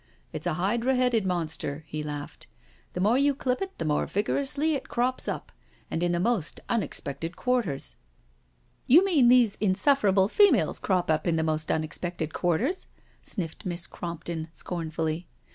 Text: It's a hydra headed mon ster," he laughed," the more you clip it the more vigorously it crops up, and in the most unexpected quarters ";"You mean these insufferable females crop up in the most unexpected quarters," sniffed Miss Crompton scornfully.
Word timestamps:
It's 0.33 0.47
a 0.47 0.55
hydra 0.55 0.95
headed 0.95 1.27
mon 1.27 1.47
ster," 1.47 1.83
he 1.85 2.01
laughed," 2.03 2.47
the 2.93 2.99
more 2.99 3.19
you 3.19 3.35
clip 3.35 3.61
it 3.61 3.77
the 3.77 3.85
more 3.85 4.07
vigorously 4.07 4.73
it 4.73 4.89
crops 4.89 5.27
up, 5.27 5.51
and 5.91 6.01
in 6.01 6.11
the 6.11 6.19
most 6.19 6.59
unexpected 6.69 7.35
quarters 7.35 7.97
";"You 8.87 9.05
mean 9.05 9.27
these 9.27 9.57
insufferable 9.57 10.27
females 10.27 10.79
crop 10.79 11.11
up 11.11 11.27
in 11.27 11.35
the 11.35 11.43
most 11.43 11.71
unexpected 11.71 12.33
quarters," 12.33 12.87
sniffed 13.21 13.63
Miss 13.63 13.85
Crompton 13.85 14.47
scornfully. 14.51 15.27